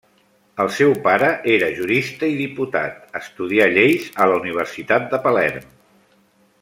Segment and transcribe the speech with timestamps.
[0.63, 5.71] El seu pare era jurista i diputat, estudià lleis a la Universitat de Palerm.